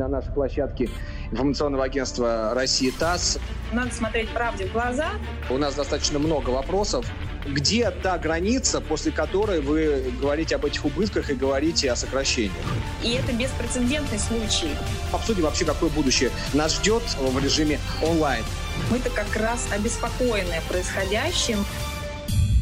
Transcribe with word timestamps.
на 0.00 0.08
нашей 0.08 0.32
площадке 0.32 0.88
информационного 1.30 1.84
агентства 1.84 2.52
«Россия 2.54 2.92
ТАСС». 2.98 3.38
Надо 3.72 3.94
смотреть 3.94 4.30
правде 4.30 4.66
в 4.66 4.72
глаза. 4.72 5.10
У 5.48 5.58
нас 5.58 5.74
достаточно 5.74 6.18
много 6.18 6.50
вопросов. 6.50 7.06
Где 7.46 7.90
та 7.90 8.18
граница, 8.18 8.80
после 8.80 9.12
которой 9.12 9.60
вы 9.60 10.12
говорите 10.20 10.56
об 10.56 10.64
этих 10.64 10.84
убытках 10.84 11.30
и 11.30 11.34
говорите 11.34 11.90
о 11.90 11.96
сокращениях? 11.96 12.54
И 13.02 13.12
это 13.12 13.32
беспрецедентный 13.32 14.18
случай. 14.18 14.70
Обсудим 15.12 15.44
вообще, 15.44 15.64
какое 15.64 15.90
будущее 15.90 16.30
нас 16.52 16.76
ждет 16.76 17.02
в 17.18 17.42
режиме 17.42 17.78
онлайн. 18.02 18.44
Мы-то 18.90 19.10
как 19.10 19.34
раз 19.36 19.68
обеспокоены 19.72 20.54
происходящим. 20.68 21.58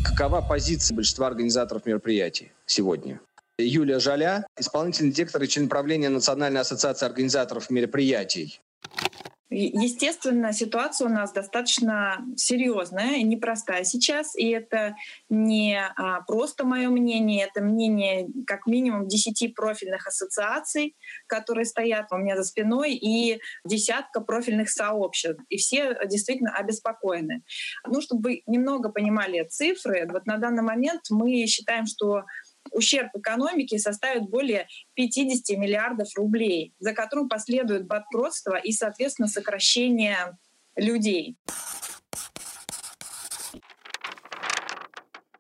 Какова 0.05 0.41
позиция 0.41 0.95
большинства 0.95 1.27
организаторов 1.27 1.87
мероприятий 1.87 2.53
сегодня? 2.67 3.21
Юлия 3.59 3.99
Жаля, 3.99 4.47
исполнительный 4.57 5.11
директор 5.11 5.43
и 5.43 5.49
член 5.49 5.69
правления 5.69 6.09
Национальной 6.09 6.61
ассоциации 6.61 7.07
организаторов 7.07 7.71
мероприятий. 7.71 8.61
Естественно, 9.51 10.53
ситуация 10.53 11.09
у 11.09 11.11
нас 11.11 11.33
достаточно 11.33 12.23
серьезная 12.37 13.17
и 13.17 13.23
непростая 13.23 13.83
сейчас. 13.85 14.37
И 14.37 14.51
это 14.51 14.95
не 15.31 15.81
а, 15.81 16.21
просто 16.21 16.67
мое 16.67 16.91
мнение, 16.91 17.47
это 17.47 17.65
мнение 17.65 18.29
как 18.47 18.67
минимум 18.67 19.09
10 19.09 19.55
профильных 19.55 20.07
ассоциаций, 20.07 20.97
которые 21.27 21.65
стоят 21.65 22.13
у 22.13 22.19
меня 22.19 22.37
за 22.37 22.45
спиной, 22.45 22.93
и 22.93 23.41
десятка 23.65 24.21
профильных 24.21 24.69
сообществ. 24.69 25.41
И 25.49 25.57
все 25.57 25.99
действительно 26.07 26.55
обеспокоены. 26.55 27.43
Ну, 27.87 28.03
чтобы 28.03 28.23
вы 28.23 28.43
немного 28.47 28.91
понимали 28.91 29.49
цифры, 29.49 30.07
вот 30.13 30.27
на 30.27 30.37
данный 30.37 30.63
момент 30.63 31.05
мы 31.09 31.47
считаем, 31.47 31.87
что 31.87 32.25
ущерб 32.79 33.11
экономике 33.15 33.79
составит 33.79 34.29
более 34.29 34.67
50 34.95 35.57
миллиардов 35.59 36.09
рублей, 36.17 36.73
за 36.79 36.95
которым 36.95 37.29
последует 37.29 37.87
банкротство 37.87 38.57
и, 38.57 38.73
соответственно, 38.73 39.29
сокращение 39.29 40.39
людей. 40.77 41.37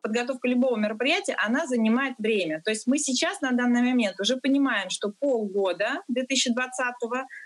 Подготовка 0.09 0.49
любого 0.49 0.77
мероприятия, 0.77 1.37
она 1.39 1.67
занимает 1.67 2.15
время. 2.19 2.63
То 2.65 2.71
есть 2.71 2.87
мы 2.87 2.99
сейчас 2.99 3.41
на 3.41 3.53
данный 3.53 3.83
момент 3.83 4.19
уже 4.21 4.37
понимаем, 4.39 4.91
что 4.91 5.13
полгода 5.21 6.03
2020 6.09 6.95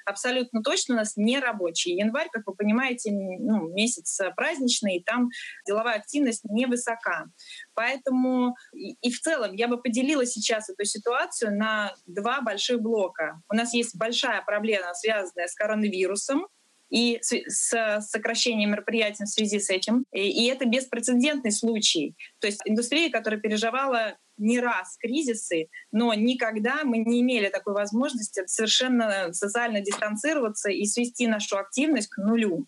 абсолютно 0.07 0.63
точно 0.63 0.95
у 0.95 0.99
нас 0.99 1.17
не 1.17 1.39
рабочий. 1.41 1.95
Январь, 1.95 2.29
как 2.33 2.47
вы 2.47 2.55
понимаете, 2.55 3.11
ну, 3.13 3.69
месяц 3.73 4.21
праздничный, 4.37 4.97
и 4.97 5.03
там 5.03 5.29
деловая 5.67 5.97
активность 5.97 6.45
невысока. 6.45 7.27
Поэтому 7.75 8.55
и 8.73 9.11
в 9.11 9.21
целом 9.21 9.55
я 9.55 9.69
бы 9.69 9.81
поделила 9.83 10.25
сейчас 10.25 10.71
эту 10.71 10.85
ситуацию 10.85 11.57
на 11.57 11.95
два 12.07 12.41
больших 12.41 12.81
блока. 12.81 13.43
У 13.51 13.55
нас 13.55 13.75
есть 13.75 13.97
большая 13.97 14.43
проблема, 14.43 14.95
связанная 14.95 15.49
с 15.49 15.55
коронавирусом, 15.55 16.47
и 16.93 17.21
с 17.23 18.01
сокращением 18.01 18.73
мероприятий 18.73 19.25
в 19.25 19.29
связи 19.29 19.59
с 19.59 19.71
этим. 19.71 20.05
И 20.12 20.47
это 20.47 20.67
беспрецедентный 20.67 21.51
случай. 21.51 22.15
То 22.39 22.47
есть 22.47 22.61
индустрия, 22.67 23.11
которая 23.11 23.41
переживала 23.41 24.19
не 24.37 24.61
раз 24.61 24.98
кризисы, 24.98 25.69
но 25.91 26.13
никогда 26.13 26.85
мы 26.85 26.98
не 26.98 27.23
имели 27.23 27.48
такой 27.48 27.73
возможности 27.73 28.43
совершенно 28.47 29.33
социально 29.33 29.81
дистанцироваться 29.81 30.70
и 30.70 30.85
свести 30.85 31.27
нашу 31.27 31.57
активность 31.57 32.09
к 32.09 32.19
нулю. 32.19 32.67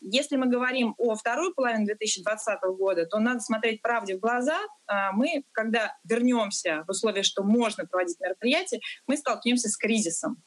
Если 0.00 0.36
мы 0.36 0.46
говорим 0.46 0.94
о 0.96 1.16
второй 1.16 1.52
половине 1.52 1.86
2020 1.86 2.60
года, 2.78 3.06
то 3.06 3.18
надо 3.18 3.40
смотреть 3.40 3.82
правде 3.82 4.16
в 4.16 4.20
глаза. 4.20 4.56
А 4.86 5.10
мы, 5.10 5.42
когда 5.50 5.96
вернемся 6.04 6.84
в 6.86 6.90
условия, 6.90 7.24
что 7.24 7.42
можно 7.42 7.84
проводить 7.86 8.20
мероприятия, 8.20 8.78
мы 9.08 9.16
столкнемся 9.16 9.68
с 9.68 9.76
кризисом. 9.76 10.40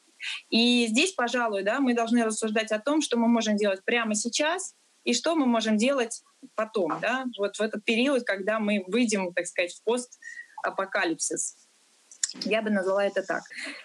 И 0.50 0.86
здесь, 0.86 1.12
пожалуй, 1.12 1.62
да, 1.62 1.80
мы 1.80 1.94
должны 1.94 2.24
рассуждать 2.24 2.72
о 2.72 2.78
том, 2.78 3.00
что 3.00 3.16
мы 3.16 3.28
можем 3.28 3.56
делать 3.56 3.84
прямо 3.84 4.14
сейчас 4.14 4.74
и 5.04 5.14
что 5.14 5.34
мы 5.34 5.46
можем 5.46 5.76
делать 5.76 6.22
потом, 6.54 7.00
да, 7.00 7.26
вот 7.38 7.56
в 7.56 7.60
этот 7.60 7.84
период, 7.84 8.24
когда 8.24 8.58
мы 8.58 8.84
выйдем, 8.86 9.32
так 9.32 9.46
сказать, 9.46 9.72
в 9.74 9.82
постапокалипсис. 9.84 11.56
Я 12.44 12.62
бы 12.62 12.70
назвала 12.70 13.04
это 13.04 13.22
так. 13.22 13.42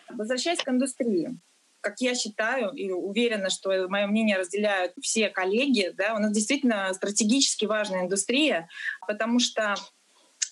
Возвращаясь 0.09 0.59
к 0.59 0.69
индустрии, 0.69 1.39
как 1.81 2.01
я 2.01 2.15
считаю 2.15 2.71
и 2.71 2.91
уверена, 2.91 3.49
что 3.49 3.87
мое 3.87 4.07
мнение 4.07 4.37
разделяют 4.37 4.93
все 5.01 5.29
коллеги, 5.29 5.93
да, 5.95 6.15
у 6.15 6.19
нас 6.19 6.31
действительно 6.31 6.93
стратегически 6.93 7.65
важная 7.65 8.01
индустрия, 8.01 8.67
потому 9.07 9.39
что 9.39 9.75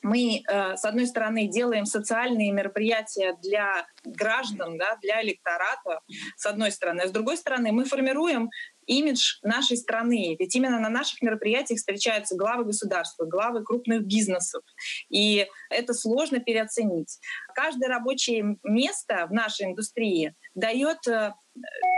мы, 0.06 0.44
э, 0.48 0.78
с 0.78 0.86
одной 0.86 1.08
стороны, 1.08 1.48
делаем 1.48 1.86
социальные 1.86 2.52
мероприятия 2.52 3.36
для 3.42 3.88
граждан, 4.04 4.78
да, 4.78 4.98
для 5.02 5.24
электората, 5.24 6.00
с 6.38 6.46
одной 6.46 6.72
стороны, 6.72 7.02
а 7.02 7.08
с 7.08 7.12
другой 7.12 7.38
стороны, 7.38 7.72
мы 7.72 7.86
формируем 7.86 8.52
имидж 8.86 9.40
нашей 9.42 9.78
страны. 9.78 10.36
Ведь 10.40 10.56
именно 10.56 10.80
на 10.80 10.90
наших 10.90 11.24
мероприятиях 11.24 11.80
встречаются 11.80 12.36
главы 12.36 12.66
государства, 12.66 13.26
главы 13.26 13.64
крупных 13.64 14.06
бизнесов. 14.06 14.62
И 15.10 15.48
это 15.72 15.96
сложно 15.96 16.40
переоценить. 16.40 17.18
Каждое 17.56 17.90
рабочее 17.90 18.58
место 18.64 19.26
в 19.28 19.34
нашей 19.34 19.66
индустрии 19.66 20.36
дает 20.54 21.00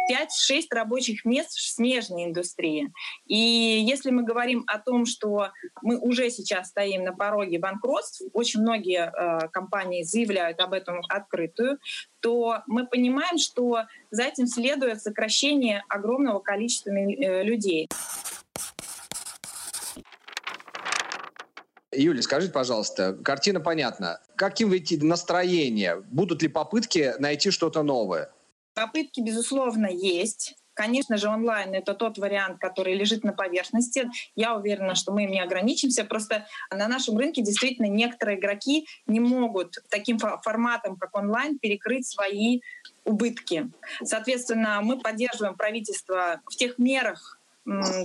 5-6 0.09 0.27
э, 0.49 0.75
рабочих 0.75 1.25
мест 1.25 1.51
в 1.51 1.61
смежной 1.61 2.25
индустрии. 2.25 2.91
И 3.25 3.35
если 3.35 4.11
мы 4.11 4.23
говорим 4.23 4.63
о 4.67 4.79
том, 4.79 5.05
что 5.05 5.49
мы 5.81 5.97
уже 5.97 6.29
сейчас 6.29 6.69
стоим 6.69 7.03
на 7.03 7.13
пороге 7.13 7.59
банкротств, 7.59 8.21
очень 8.33 8.61
многие 8.61 9.11
э, 9.11 9.47
компании 9.49 10.03
заявляют 10.03 10.59
об 10.59 10.73
этом 10.73 11.01
открытую, 11.09 11.79
то 12.19 12.63
мы 12.67 12.85
понимаем, 12.85 13.37
что 13.37 13.83
за 14.11 14.23
этим 14.23 14.47
следует 14.47 15.01
сокращение 15.01 15.83
огромного 15.89 16.39
количества 16.39 16.91
э, 16.91 17.43
людей. 17.43 17.87
Юля, 21.93 22.21
скажите, 22.21 22.53
пожалуйста, 22.53 23.13
картина 23.23 23.59
понятна. 23.59 24.19
Каким 24.35 24.69
выйти 24.69 24.95
настроение? 24.95 26.03
Будут 26.11 26.41
ли 26.41 26.47
попытки 26.47 27.13
найти 27.17 27.49
что-то 27.49 27.81
новое? 27.81 28.29
Попытки, 28.77 29.21
безусловно, 29.21 29.87
есть. 29.87 30.55
Конечно 30.75 31.17
же, 31.17 31.29
онлайн— 31.29 31.73
это 31.73 31.95
тот 31.95 32.19
вариант, 32.19 32.59
который 32.59 32.93
лежит 32.93 33.23
на 33.23 33.33
поверхности. 33.33 34.07
Я 34.35 34.55
уверена, 34.55 34.93
что 34.93 35.11
мы 35.11 35.23
им 35.23 35.31
не 35.31 35.39
ограничимся. 35.39 36.03
Просто 36.03 36.45
на 36.69 36.87
нашем 36.87 37.17
рынке 37.17 37.41
действительно 37.41 37.87
некоторые 37.87 38.37
игроки 38.37 38.87
не 39.07 39.19
могут 39.19 39.79
таким 39.89 40.19
форматом, 40.19 40.95
как 40.95 41.17
онлайн, 41.17 41.57
перекрыть 41.57 42.05
свои 42.05 42.59
убытки. 43.03 43.71
Соответственно, 44.03 44.81
мы 44.83 44.99
поддерживаем 44.99 45.55
правительство 45.55 46.41
в 46.45 46.55
тех 46.55 46.77
мерах, 46.77 47.36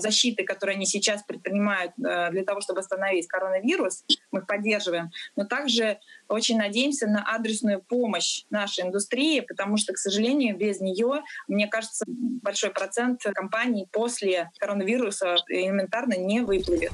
защиты, 0.00 0.44
которые 0.44 0.74
они 0.76 0.86
сейчас 0.86 1.22
предпринимают 1.22 1.92
э, 1.98 2.30
для 2.30 2.44
того, 2.44 2.60
чтобы 2.60 2.80
остановить 2.80 3.28
коронавирус, 3.28 4.04
мы 4.32 4.40
их 4.40 4.46
поддерживаем, 4.46 5.10
но 5.36 5.44
также 5.44 5.98
очень 6.28 6.58
надеемся 6.58 7.06
на 7.06 7.24
адресную 7.24 7.80
помощь 7.80 8.44
нашей 8.50 8.84
индустрии, 8.84 9.40
потому 9.40 9.76
что, 9.76 9.92
к 9.92 9.98
сожалению, 9.98 10.56
без 10.56 10.80
нее, 10.80 11.22
мне 11.46 11.68
кажется, 11.68 12.04
большой 12.08 12.70
процент 12.70 13.22
компаний 13.34 13.86
после 13.92 14.50
коронавируса 14.58 15.36
элементарно 15.48 16.14
не 16.14 16.40
выплывет. 16.40 16.92